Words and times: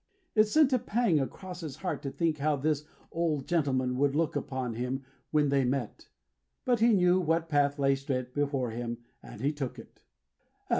It 0.33 0.45
sent 0.45 0.73
a 0.73 0.79
pang 0.79 1.19
across 1.19 1.59
his 1.59 1.75
heart 1.75 2.01
to 2.01 2.09
think 2.09 2.39
how 2.39 2.55
this 2.55 2.85
old 3.11 3.45
gentleman 3.47 3.97
would 3.97 4.15
look 4.15 4.35
upon 4.35 4.73
him 4.73 5.03
when 5.29 5.49
they 5.49 5.63
met; 5.63 6.07
but 6.65 6.79
he 6.79 6.91
knew 6.93 7.19
what 7.19 7.49
path 7.49 7.77
lay 7.77 7.93
straight 7.93 8.33
before 8.33 8.71
him, 8.71 8.97
and 9.21 9.41
he 9.41 9.51
took 9.53 9.77
it. 9.77 10.01